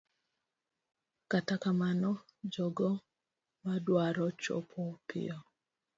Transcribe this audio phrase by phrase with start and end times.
[1.31, 2.11] Kata kamano,
[2.53, 2.89] jogo
[3.65, 5.37] madwaro chopo piyo